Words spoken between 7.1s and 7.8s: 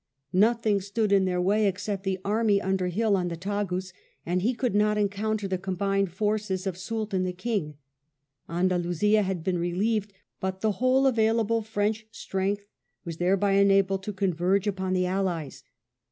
and the King.